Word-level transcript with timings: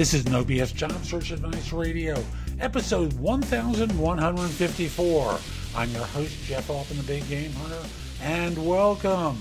This 0.00 0.14
is 0.14 0.24
No 0.24 0.42
BS 0.42 0.74
Job 0.74 1.04
Search 1.04 1.30
Advice 1.30 1.74
Radio, 1.74 2.24
episode 2.58 3.12
1154. 3.20 5.38
I'm 5.76 5.90
your 5.90 6.06
host, 6.06 6.42
Jeff 6.44 6.70
Altman, 6.70 6.96
the 6.96 7.04
Big 7.04 7.28
Game 7.28 7.52
Hunter, 7.52 7.86
and 8.22 8.66
welcome. 8.66 9.38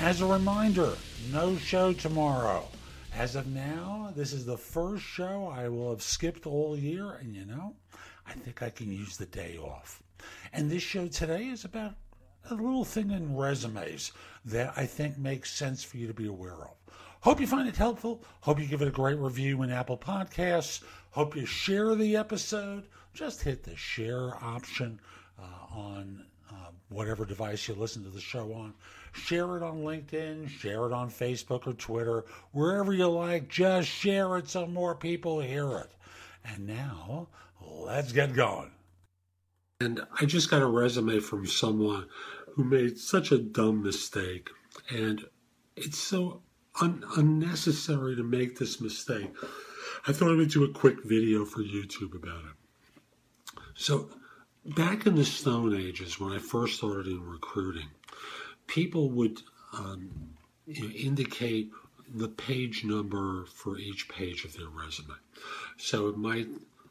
As 0.00 0.22
a 0.22 0.26
reminder, 0.26 0.94
no 1.30 1.58
show 1.58 1.92
tomorrow. 1.92 2.66
As 3.14 3.36
of 3.36 3.46
now, 3.48 4.10
this 4.16 4.32
is 4.32 4.46
the 4.46 4.56
first 4.56 5.04
show 5.04 5.52
I 5.54 5.68
will 5.68 5.90
have 5.90 6.00
skipped 6.00 6.46
all 6.46 6.78
year, 6.78 7.18
and 7.20 7.34
you 7.34 7.44
know, 7.44 7.74
I 8.26 8.32
think 8.32 8.62
I 8.62 8.70
can 8.70 8.90
use 8.90 9.18
the 9.18 9.26
day 9.26 9.58
off. 9.58 10.02
And 10.54 10.70
this 10.70 10.82
show 10.82 11.08
today 11.08 11.48
is 11.48 11.66
about 11.66 11.92
a 12.50 12.54
little 12.54 12.86
thing 12.86 13.10
in 13.10 13.36
resumes 13.36 14.12
that 14.46 14.72
I 14.78 14.86
think 14.86 15.18
makes 15.18 15.52
sense 15.52 15.84
for 15.84 15.98
you 15.98 16.06
to 16.06 16.14
be 16.14 16.26
aware 16.26 16.54
of. 16.54 16.74
Hope 17.24 17.40
you 17.40 17.46
find 17.46 17.66
it 17.66 17.76
helpful. 17.76 18.22
Hope 18.42 18.60
you 18.60 18.66
give 18.66 18.82
it 18.82 18.88
a 18.88 18.90
great 18.90 19.16
review 19.16 19.62
in 19.62 19.70
Apple 19.70 19.96
Podcasts. 19.96 20.82
Hope 21.12 21.34
you 21.34 21.46
share 21.46 21.94
the 21.94 22.18
episode. 22.18 22.84
Just 23.14 23.40
hit 23.40 23.62
the 23.62 23.74
share 23.76 24.34
option 24.44 25.00
uh, 25.38 25.74
on 25.74 26.22
uh, 26.50 26.68
whatever 26.90 27.24
device 27.24 27.66
you 27.66 27.76
listen 27.76 28.04
to 28.04 28.10
the 28.10 28.20
show 28.20 28.52
on. 28.52 28.74
Share 29.12 29.56
it 29.56 29.62
on 29.62 29.84
LinkedIn, 29.84 30.50
share 30.50 30.84
it 30.84 30.92
on 30.92 31.08
Facebook 31.08 31.66
or 31.66 31.72
Twitter, 31.72 32.26
wherever 32.52 32.92
you 32.92 33.08
like. 33.08 33.48
Just 33.48 33.88
share 33.88 34.36
it 34.36 34.50
so 34.50 34.66
more 34.66 34.94
people 34.94 35.40
hear 35.40 35.78
it. 35.78 35.92
And 36.44 36.66
now, 36.66 37.28
let's 37.58 38.12
get 38.12 38.34
going. 38.34 38.70
And 39.80 40.02
I 40.20 40.26
just 40.26 40.50
got 40.50 40.60
a 40.60 40.66
resume 40.66 41.20
from 41.20 41.46
someone 41.46 42.06
who 42.52 42.64
made 42.64 42.98
such 42.98 43.32
a 43.32 43.38
dumb 43.38 43.82
mistake. 43.82 44.50
And 44.90 45.24
it's 45.74 45.98
so 45.98 46.42
un- 46.80 47.04
unnecessary 47.16 48.16
to 48.16 48.22
make 48.22 48.58
this 48.58 48.80
mistake. 48.80 49.30
I 50.06 50.12
thought 50.12 50.30
I 50.30 50.36
would 50.36 50.50
do 50.50 50.64
a 50.64 50.72
quick 50.72 51.02
video 51.04 51.44
for 51.44 51.60
YouTube 51.60 52.14
about 52.14 52.42
it. 52.44 53.60
So, 53.76 54.10
back 54.64 55.06
in 55.06 55.14
the 55.14 55.24
Stone 55.24 55.74
Ages, 55.74 56.20
when 56.20 56.32
I 56.32 56.38
first 56.38 56.76
started 56.76 57.06
in 57.06 57.24
recruiting, 57.26 57.88
people 58.66 59.10
would 59.10 59.40
um, 59.72 60.10
you 60.66 60.82
know, 60.82 60.90
indicate 60.90 61.70
the 62.14 62.28
page 62.28 62.84
number 62.84 63.44
for 63.46 63.78
each 63.78 64.08
page 64.08 64.44
of 64.44 64.54
their 64.54 64.68
resume. 64.68 65.14
So 65.76 66.08
it 66.08 66.16
might 66.16 66.48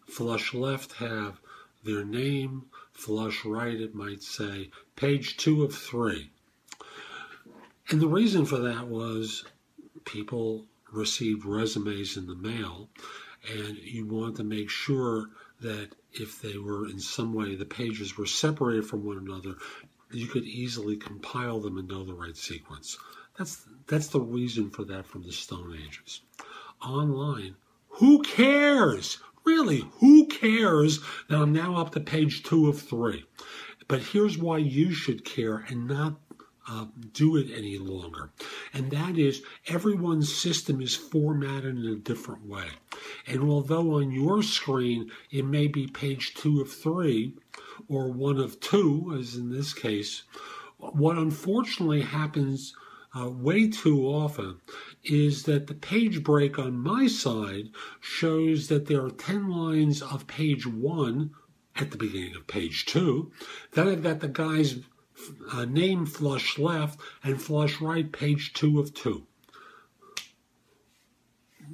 flush 0.08 0.54
left 0.54 0.94
have 0.94 1.39
their 1.84 2.04
name, 2.04 2.66
flush 2.92 3.45
right 3.45 3.80
it 3.80 3.95
might 3.95 4.23
say 4.23 4.70
page 4.95 5.38
two 5.38 5.64
of 5.64 5.73
three. 5.76 6.30
And 7.89 8.02
the 8.02 8.08
reason 8.08 8.45
for 8.45 8.58
that 8.59 8.88
was 8.88 9.45
people 10.05 10.65
receive 10.91 11.45
resumes 11.45 12.17
in 12.17 12.27
the 12.27 12.35
mail, 12.35 12.89
and 13.51 13.77
you 13.77 14.05
want 14.05 14.37
to 14.37 14.43
make 14.43 14.69
sure 14.69 15.30
that 15.61 15.89
if 16.11 16.41
they 16.41 16.58
were 16.58 16.87
in 16.87 16.99
some 16.99 17.33
way, 17.33 17.55
the 17.55 17.65
pages 17.65 18.17
were 18.17 18.25
separated 18.25 18.86
from 18.86 19.03
one 19.03 19.17
another, 19.17 19.55
you 20.11 20.27
could 20.27 20.43
easily 20.43 20.95
compile 20.95 21.59
them 21.59 21.77
and 21.77 21.87
know 21.87 22.03
the 22.03 22.13
right 22.13 22.37
sequence. 22.37 22.97
That's 23.37 23.65
that's 23.87 24.08
the 24.08 24.21
reason 24.21 24.69
for 24.69 24.83
that 24.86 25.08
from 25.08 25.23
the 25.23 25.31
Stone 25.31 25.75
Ages. 25.75 26.21
Online, 26.81 27.55
who 27.87 28.21
cares? 28.21 29.17
Really, 29.43 29.86
who 29.99 30.27
cares 30.27 30.99
that 31.27 31.37
I'm 31.37 31.52
now 31.52 31.75
up 31.77 31.92
to 31.93 31.99
page 31.99 32.43
two 32.43 32.69
of 32.69 32.81
three? 32.81 33.25
But 33.87 34.02
here's 34.02 34.37
why 34.37 34.59
you 34.59 34.93
should 34.93 35.25
care 35.25 35.65
and 35.67 35.87
not 35.87 36.23
uh, 36.67 36.85
do 37.11 37.35
it 37.35 37.49
any 37.55 37.77
longer. 37.77 38.31
And 38.73 38.91
that 38.91 39.17
is 39.17 39.43
everyone's 39.67 40.33
system 40.33 40.81
is 40.81 40.95
formatted 40.95 41.77
in 41.77 41.85
a 41.85 41.95
different 41.95 42.45
way. 42.45 42.67
And 43.27 43.41
although 43.41 43.95
on 43.95 44.11
your 44.11 44.43
screen 44.43 45.11
it 45.31 45.45
may 45.45 45.67
be 45.67 45.87
page 45.87 46.33
two 46.35 46.61
of 46.61 46.71
three 46.71 47.33
or 47.87 48.11
one 48.11 48.37
of 48.37 48.59
two, 48.59 49.15
as 49.19 49.35
in 49.35 49.51
this 49.51 49.73
case, 49.73 50.23
what 50.77 51.17
unfortunately 51.17 52.01
happens 52.01 52.75
uh, 53.15 53.30
way 53.30 53.69
too 53.69 54.07
often 54.07 54.59
is 55.03 55.43
that 55.43 55.67
the 55.67 55.75
page 55.75 56.23
break 56.23 56.57
on 56.57 56.77
my 56.77 57.07
side 57.07 57.69
shows 57.99 58.67
that 58.67 58.87
there 58.87 59.03
are 59.05 59.11
10 59.11 59.49
lines 59.49 60.01
of 60.01 60.27
page 60.27 60.65
one 60.65 61.31
at 61.75 61.91
the 61.91 61.97
beginning 61.97 62.35
of 62.35 62.47
page 62.47 62.85
two. 62.85 63.31
Then 63.73 63.87
I've 63.87 64.03
got 64.03 64.19
the 64.19 64.27
guy's 64.27 64.80
uh, 65.51 65.65
name 65.65 66.05
flush 66.05 66.57
left 66.57 66.99
and 67.23 67.41
flush 67.41 67.79
right, 67.81 68.11
page 68.11 68.53
two 68.53 68.79
of 68.79 68.93
two. 68.93 69.25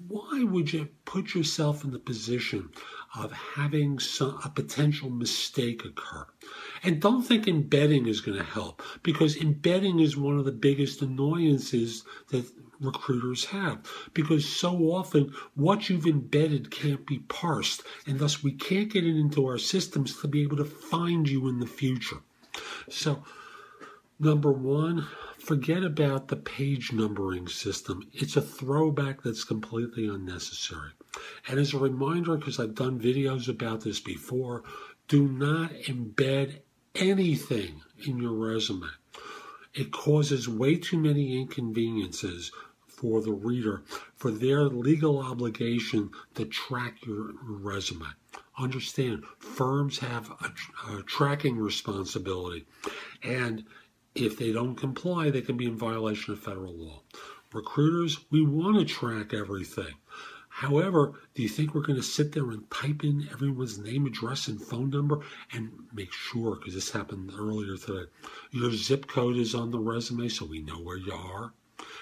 Why 0.07 0.43
would 0.43 0.73
you 0.73 0.89
put 1.05 1.35
yourself 1.35 1.83
in 1.83 1.91
the 1.91 1.99
position 1.99 2.69
of 3.15 3.31
having 3.31 3.99
some, 3.99 4.39
a 4.43 4.49
potential 4.49 5.09
mistake 5.09 5.83
occur? 5.85 6.25
And 6.83 7.01
don't 7.01 7.23
think 7.23 7.47
embedding 7.47 8.07
is 8.07 8.21
going 8.21 8.37
to 8.37 8.43
help 8.43 8.81
because 9.03 9.35
embedding 9.35 9.99
is 9.99 10.15
one 10.15 10.37
of 10.37 10.45
the 10.45 10.51
biggest 10.51 11.01
annoyances 11.01 12.03
that 12.29 12.45
recruiters 12.79 13.45
have 13.45 13.79
because 14.13 14.47
so 14.47 14.91
often 14.91 15.33
what 15.53 15.89
you've 15.89 16.07
embedded 16.07 16.71
can't 16.71 17.05
be 17.05 17.19
parsed 17.19 17.83
and 18.07 18.19
thus 18.19 18.41
we 18.41 18.51
can't 18.53 18.91
get 18.91 19.05
it 19.05 19.19
into 19.19 19.45
our 19.45 19.57
systems 19.57 20.19
to 20.21 20.27
be 20.27 20.41
able 20.41 20.57
to 20.57 20.65
find 20.65 21.27
you 21.27 21.47
in 21.47 21.59
the 21.59 21.67
future. 21.67 22.21
So, 22.89 23.23
number 24.19 24.51
one, 24.51 25.07
forget 25.37 25.83
about 25.83 26.27
the 26.27 26.35
page 26.35 26.91
numbering 26.91 27.47
system. 27.47 28.09
It's 28.13 28.35
a 28.35 28.41
throwback 28.41 29.23
that's 29.23 29.43
completely 29.43 30.07
unnecessary. 30.07 30.91
And 31.47 31.59
as 31.59 31.73
a 31.73 31.79
reminder, 31.79 32.37
because 32.37 32.59
I've 32.59 32.75
done 32.75 32.99
videos 32.99 33.47
about 33.49 33.81
this 33.81 33.99
before, 33.99 34.63
do 35.07 35.27
not 35.27 35.71
embed 35.71 36.61
anything 36.95 37.81
in 38.05 38.19
your 38.19 38.33
resume. 38.33 38.87
It 39.73 39.91
causes 39.91 40.49
way 40.49 40.75
too 40.77 40.99
many 40.99 41.39
inconveniences 41.39 42.51
for 42.87 43.21
the 43.21 43.31
reader 43.31 43.83
for 44.15 44.29
their 44.29 44.63
legal 44.65 45.19
obligation 45.19 46.11
to 46.35 46.45
track 46.45 47.05
your 47.05 47.31
resume. 47.41 48.07
Understand, 48.59 49.23
firms 49.39 49.99
have 49.99 50.29
a, 50.29 50.97
a 50.97 51.03
tracking 51.03 51.57
responsibility, 51.57 52.65
and 53.23 53.63
if 54.15 54.37
they 54.37 54.51
don't 54.51 54.75
comply, 54.75 55.29
they 55.29 55.41
can 55.41 55.55
be 55.55 55.65
in 55.65 55.77
violation 55.77 56.33
of 56.33 56.39
federal 56.41 56.73
law. 56.73 57.03
Recruiters, 57.53 58.19
we 58.29 58.45
want 58.45 58.77
to 58.77 58.85
track 58.93 59.33
everything. 59.33 59.95
However, 60.49 61.13
do 61.35 61.41
you 61.41 61.47
think 61.47 61.73
we're 61.73 61.81
going 61.81 61.99
to 61.99 62.03
sit 62.03 62.33
there 62.33 62.51
and 62.51 62.69
type 62.69 63.05
in 63.05 63.29
everyone's 63.31 63.79
name, 63.79 64.05
address, 64.05 64.49
and 64.49 64.61
phone 64.61 64.89
number 64.89 65.21
and 65.53 65.71
make 65.93 66.11
sure, 66.11 66.55
because 66.55 66.73
this 66.73 66.91
happened 66.91 67.31
earlier 67.37 67.77
today, 67.77 68.09
your 68.51 68.71
zip 68.73 69.07
code 69.07 69.37
is 69.37 69.55
on 69.55 69.71
the 69.71 69.79
resume 69.79 70.27
so 70.27 70.45
we 70.45 70.61
know 70.61 70.81
where 70.81 70.97
you 70.97 71.13
are? 71.13 71.53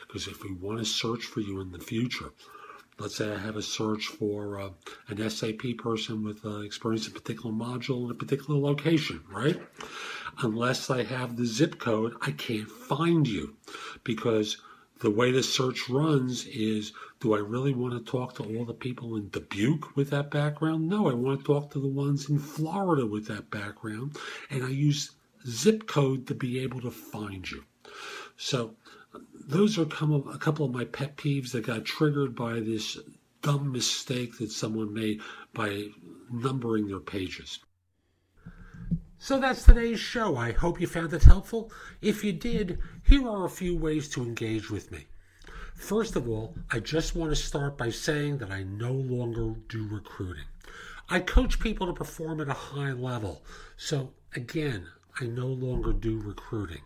Because 0.08 0.28
if 0.28 0.44
we 0.44 0.54
want 0.54 0.80
to 0.80 0.86
search 0.86 1.26
for 1.26 1.42
you 1.42 1.62
in 1.62 1.72
the 1.72 1.80
future, 1.80 2.31
let's 3.00 3.16
say 3.16 3.32
I 3.32 3.38
have 3.38 3.56
a 3.56 3.62
search 3.62 4.08
for 4.08 4.60
uh, 4.60 4.70
an 5.08 5.30
SAP 5.30 5.78
person 5.78 6.24
with 6.24 6.46
uh, 6.46 6.62
experience 6.62 7.08
in 7.08 7.16
a 7.16 7.20
particular 7.20 7.54
module 7.54 8.06
in 8.06 8.12
a 8.12 8.16
particular 8.16 8.60
location, 8.60 9.24
right? 9.32 9.60
Unless 10.40 10.90
I 10.90 11.04
have 11.04 11.36
the 11.36 11.46
zip 11.46 11.80
code, 11.80 12.16
I 12.22 12.32
can't 12.32 12.70
find 12.70 13.28
you 13.28 13.56
because 14.04 14.58
the 15.00 15.12
way 15.12 15.32
the 15.32 15.44
search 15.44 15.90
runs 15.90 16.46
is 16.48 16.92
do 17.20 17.36
I 17.36 17.40
really 17.40 17.74
want 17.74 17.94
to 17.94 18.12
talk 18.12 18.34
to 18.36 18.44
all 18.44 18.66
the 18.66 18.74
people 18.74 19.16
in 19.16 19.30
Dubuque 19.30 19.96
with 19.96 20.10
that 20.10 20.32
background? 20.32 20.90
No, 20.90 21.08
I 21.08 21.14
want 21.14 21.40
to 21.40 21.46
talk 21.46 21.72
to 21.72 21.80
the 21.80 21.88
ones 21.88 22.30
in 22.30 22.40
Florida 22.40 23.06
with 23.06 23.28
that 23.28 23.52
background. 23.52 24.18
And 24.50 24.64
I 24.64 24.70
use 24.70 25.12
zip 25.48 25.88
code 25.88 26.26
to 26.28 26.36
be 26.36 26.60
able 26.60 26.82
to 26.82 26.92
find 26.92 27.50
you. 27.50 27.64
So 28.38 28.76
those 29.34 29.78
are 29.78 29.84
a 29.84 30.38
couple 30.38 30.66
of 30.66 30.74
my 30.74 30.86
pet 30.86 31.18
peeves 31.18 31.52
that 31.52 31.66
got 31.66 31.86
triggered 31.86 32.36
by 32.36 32.60
this 32.60 32.98
dumb 33.42 33.72
mistake 33.72 34.38
that 34.40 34.52
someone 34.52 34.94
made 34.94 35.22
by 35.54 35.88
numbering 36.31 36.88
their 36.88 37.00
pages. 37.00 37.60
So 39.19 39.40
that's 39.40 39.64
today's 39.64 40.00
show. 40.00 40.36
I 40.36 40.52
hope 40.52 40.80
you 40.80 40.88
found 40.88 41.14
it 41.14 41.24
helpful. 41.24 41.72
If 42.02 42.24
you 42.24 42.34
did, 42.34 42.80
here 43.04 43.28
are 43.28 43.46
a 43.46 43.50
few 43.50 43.75
ways 43.78 44.10
to 44.10 44.24
engage 44.24 44.69
with 44.69 44.92
me. 44.92 45.06
First 45.74 46.16
of 46.16 46.28
all, 46.28 46.56
I 46.72 46.80
just 46.80 47.16
want 47.16 47.31
to 47.31 47.36
start 47.36 47.78
by 47.78 47.90
saying 47.90 48.40
that 48.40 48.52
I 48.52 48.64
no 48.64 48.92
longer 48.92 49.56
do 49.69 49.88
recruiting. 49.88 50.46
I 51.10 51.19
coach 51.19 51.60
people 51.60 51.88
to 51.88 51.94
perform 51.94 52.42
at 52.42 52.50
a 52.50 52.54
high 52.54 52.92
level. 52.92 53.44
So, 53.78 54.14
again, 54.36 54.88
I 55.19 55.25
no 55.25 55.48
longer 55.48 55.94
do 55.94 56.19
recruiting. 56.19 56.81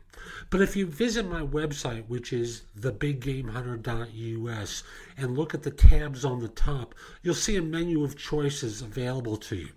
But 0.50 0.62
if 0.62 0.76
you 0.76 0.86
visit 0.86 1.28
my 1.28 1.42
website, 1.42 2.08
which 2.08 2.32
is 2.32 2.64
thebiggamehunter.us, 2.80 4.84
and 5.18 5.38
look 5.38 5.54
at 5.54 5.64
the 5.64 5.72
tabs 5.72 6.24
on 6.24 6.40
the 6.40 6.48
top, 6.48 6.96
you'll 7.22 7.34
see 7.34 7.58
a 7.58 7.62
menu 7.62 8.04
of 8.04 8.18
choices 8.18 8.82
available 8.82 9.38
to 9.38 9.56
you. 9.56 9.70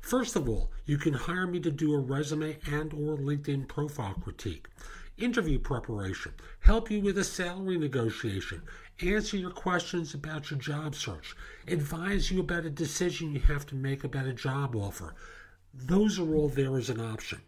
First 0.00 0.36
of 0.36 0.48
all, 0.48 0.70
you 0.84 0.98
can 0.98 1.14
hire 1.14 1.46
me 1.46 1.60
to 1.60 1.70
do 1.70 1.94
a 1.94 1.98
resume 1.98 2.58
and 2.66 2.92
or 2.92 3.16
LinkedIn 3.16 3.68
profile 3.68 4.14
critique, 4.14 4.68
interview 5.16 5.58
preparation, 5.58 6.32
help 6.60 6.90
you 6.90 7.00
with 7.00 7.16
a 7.16 7.24
salary 7.24 7.78
negotiation, 7.78 8.62
answer 9.00 9.36
your 9.36 9.50
questions 9.50 10.12
about 10.12 10.50
your 10.50 10.58
job 10.58 10.94
search, 10.94 11.36
advise 11.68 12.30
you 12.30 12.40
about 12.40 12.64
a 12.64 12.70
decision 12.70 13.32
you 13.32 13.40
have 13.40 13.66
to 13.66 13.74
make 13.74 14.04
about 14.04 14.26
a 14.26 14.32
job 14.32 14.74
offer. 14.74 15.14
Those 15.76 16.20
are 16.20 16.34
all 16.36 16.48
there 16.48 16.78
as 16.78 16.88
an 16.88 17.00
option. 17.00 17.40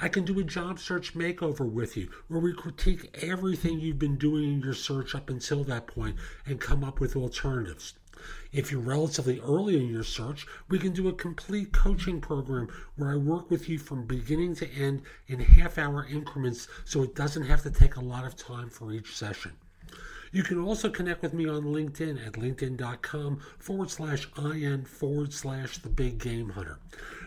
I 0.00 0.08
can 0.08 0.24
do 0.24 0.40
a 0.40 0.42
job 0.42 0.78
search 0.78 1.14
makeover 1.14 1.70
with 1.70 1.98
you 1.98 2.10
where 2.28 2.40
we 2.40 2.54
critique 2.54 3.14
everything 3.20 3.78
you've 3.78 3.98
been 3.98 4.16
doing 4.16 4.54
in 4.54 4.60
your 4.60 4.72
search 4.72 5.14
up 5.14 5.28
until 5.28 5.64
that 5.64 5.86
point 5.86 6.16
and 6.46 6.58
come 6.58 6.82
up 6.82 6.98
with 6.98 7.14
alternatives. 7.14 7.92
If 8.52 8.72
you're 8.72 8.80
relatively 8.80 9.38
early 9.38 9.76
in 9.76 9.90
your 9.90 10.02
search, 10.02 10.46
we 10.68 10.78
can 10.78 10.92
do 10.92 11.08
a 11.08 11.12
complete 11.12 11.72
coaching 11.72 12.22
program 12.22 12.68
where 12.96 13.12
I 13.12 13.16
work 13.16 13.50
with 13.50 13.68
you 13.68 13.78
from 13.78 14.06
beginning 14.06 14.54
to 14.56 14.72
end 14.72 15.02
in 15.26 15.40
half 15.40 15.76
hour 15.76 16.06
increments 16.06 16.68
so 16.86 17.02
it 17.02 17.14
doesn't 17.14 17.44
have 17.44 17.62
to 17.64 17.70
take 17.70 17.96
a 17.96 18.00
lot 18.00 18.24
of 18.24 18.34
time 18.34 18.70
for 18.70 18.92
each 18.92 19.14
session. 19.14 19.58
You 20.34 20.42
can 20.42 20.58
also 20.58 20.90
connect 20.90 21.22
with 21.22 21.32
me 21.32 21.48
on 21.48 21.62
LinkedIn 21.62 22.26
at 22.26 22.32
linkedin.com 22.32 23.40
forward 23.60 23.88
slash 23.88 24.26
IN 24.36 24.84
forward 24.84 25.32
slash 25.32 25.78
the 25.78 25.88
big 25.88 26.18
game 26.18 26.48
hunter. 26.48 26.80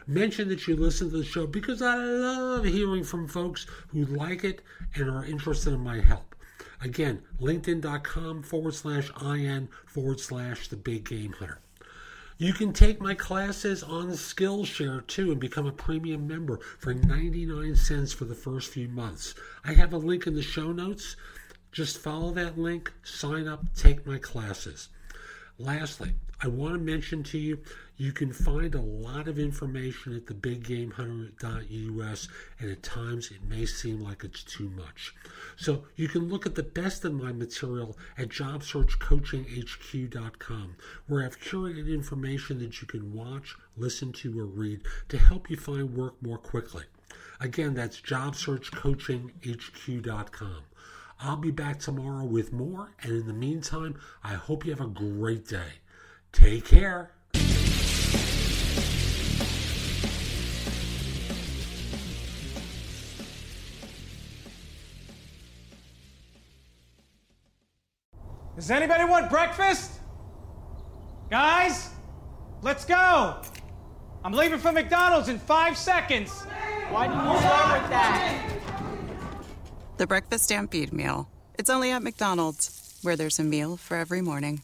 Mention 0.05 0.49
that 0.49 0.67
you 0.67 0.75
listen 0.75 1.09
to 1.11 1.19
the 1.19 1.23
show 1.23 1.47
because 1.47 1.81
I 1.81 1.95
love 1.95 2.65
hearing 2.65 3.05
from 3.05 3.29
folks 3.29 3.65
who 3.93 4.03
like 4.03 4.43
it 4.43 4.61
and 4.93 5.09
are 5.09 5.23
interested 5.23 5.71
in 5.71 5.79
my 5.79 6.01
help. 6.01 6.35
Again, 6.81 7.21
linkedin.com 7.39 8.43
forward 8.43 8.73
slash 8.73 9.09
IN 9.23 9.69
forward 9.85 10.19
slash 10.19 10.67
the 10.67 10.75
big 10.75 11.07
game 11.07 11.31
hunter. 11.31 11.61
You 12.37 12.51
can 12.51 12.73
take 12.73 12.99
my 12.99 13.13
classes 13.13 13.83
on 13.83 14.09
Skillshare 14.09 15.07
too 15.07 15.31
and 15.31 15.39
become 15.39 15.65
a 15.65 15.71
premium 15.71 16.27
member 16.27 16.59
for 16.77 16.93
99 16.93 17.73
cents 17.77 18.11
for 18.11 18.25
the 18.25 18.35
first 18.35 18.69
few 18.69 18.89
months. 18.89 19.33
I 19.63 19.71
have 19.75 19.93
a 19.93 19.97
link 19.97 20.27
in 20.27 20.35
the 20.35 20.41
show 20.41 20.73
notes. 20.73 21.15
Just 21.71 21.99
follow 21.99 22.31
that 22.31 22.57
link, 22.57 22.91
sign 23.03 23.47
up, 23.47 23.65
take 23.75 24.07
my 24.07 24.17
classes. 24.17 24.89
Lastly, 25.59 26.13
I 26.39 26.47
want 26.47 26.75
to 26.75 26.79
mention 26.79 27.23
to 27.23 27.37
you 27.37 27.59
you 27.97 28.11
can 28.11 28.31
find 28.31 28.75
a 28.75 28.81
lot 28.81 29.27
of 29.27 29.39
information 29.39 30.15
at 30.15 30.27
thebiggamehunter.us, 30.27 32.27
and 32.59 32.69
at 32.69 32.83
times 32.83 33.31
it 33.31 33.41
may 33.49 33.65
seem 33.65 33.99
like 34.01 34.23
it's 34.23 34.43
too 34.43 34.69
much. 34.69 35.15
So 35.55 35.85
you 35.95 36.07
can 36.07 36.29
look 36.29 36.45
at 36.45 36.53
the 36.53 36.61
best 36.61 37.03
of 37.05 37.13
my 37.13 37.31
material 37.31 37.97
at 38.15 38.29
jobsearchcoachinghq.com, 38.29 40.75
where 41.07 41.25
I've 41.25 41.39
curated 41.39 41.91
information 41.91 42.59
that 42.59 42.79
you 42.81 42.87
can 42.87 43.15
watch, 43.15 43.55
listen 43.75 44.13
to, 44.13 44.39
or 44.39 44.45
read 44.45 44.81
to 45.09 45.17
help 45.17 45.49
you 45.49 45.57
find 45.57 45.95
work 45.95 46.21
more 46.21 46.37
quickly. 46.37 46.83
Again, 47.39 47.73
that's 47.73 47.99
jobsearchcoachinghq.com. 47.99 50.61
I'll 51.19 51.35
be 51.35 51.51
back 51.51 51.79
tomorrow 51.79 52.25
with 52.25 52.53
more, 52.53 52.91
and 53.01 53.11
in 53.11 53.27
the 53.27 53.33
meantime, 53.33 53.99
I 54.23 54.35
hope 54.35 54.65
you 54.65 54.71
have 54.71 54.81
a 54.81 54.87
great 54.87 55.47
day. 55.47 55.79
Take 56.31 56.65
care. 56.65 57.11
Does 68.55 68.71
anybody 68.71 69.03
want 69.05 69.29
breakfast? 69.29 69.99
Guys, 71.31 71.89
let's 72.61 72.85
go. 72.85 73.41
I'm 74.23 74.33
leaving 74.33 74.59
for 74.59 74.71
McDonald's 74.71 75.29
in 75.29 75.39
five 75.39 75.77
seconds. 75.77 76.43
Why 76.89 77.07
didn't 77.07 77.25
you 77.25 77.37
start 77.39 77.81
with 77.81 77.89
that? 77.91 78.56
The 79.97 80.05
Breakfast 80.05 80.43
Stampede 80.43 80.93
Meal. 80.93 81.27
It's 81.57 81.71
only 81.71 81.91
at 81.91 82.03
McDonald's, 82.03 82.99
where 83.01 83.15
there's 83.15 83.39
a 83.39 83.43
meal 83.43 83.77
for 83.77 83.97
every 83.97 84.21
morning. 84.21 84.61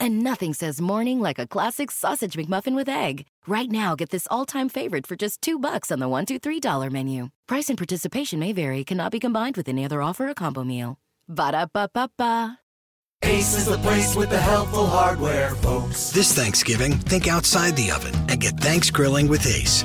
And 0.00 0.24
nothing 0.24 0.52
says 0.52 0.80
morning 0.80 1.20
like 1.20 1.38
a 1.38 1.46
classic 1.46 1.92
sausage 1.92 2.32
McMuffin 2.34 2.74
with 2.74 2.88
egg. 2.88 3.24
Right 3.46 3.70
now, 3.70 3.94
get 3.94 4.10
this 4.10 4.26
all-time 4.32 4.68
favorite 4.68 5.06
for 5.06 5.14
just 5.14 5.40
two 5.40 5.60
bucks 5.60 5.92
on 5.92 6.00
the 6.00 6.08
one, 6.08 6.26
two, 6.26 6.40
three 6.40 6.58
dollar 6.58 6.90
menu. 6.90 7.28
Price 7.46 7.68
and 7.68 7.78
participation 7.78 8.40
may 8.40 8.52
vary. 8.52 8.82
Cannot 8.82 9.12
be 9.12 9.20
combined 9.20 9.56
with 9.56 9.68
any 9.68 9.84
other 9.84 10.02
offer 10.02 10.28
or 10.28 10.34
combo 10.34 10.64
meal. 10.64 10.98
Ba 11.28 11.52
da 11.52 11.66
ba 11.72 11.88
ba 11.94 12.10
ba. 12.18 12.58
Ace 13.22 13.56
is 13.56 13.66
the 13.66 13.78
place 13.78 14.16
with 14.16 14.30
the 14.30 14.40
helpful 14.40 14.86
hardware, 14.86 15.54
folks. 15.56 16.10
This 16.10 16.34
Thanksgiving, 16.34 16.92
think 16.94 17.28
outside 17.28 17.76
the 17.76 17.92
oven 17.92 18.14
and 18.28 18.40
get 18.40 18.56
thanks 18.58 18.90
grilling 18.90 19.28
with 19.28 19.46
Ace. 19.46 19.84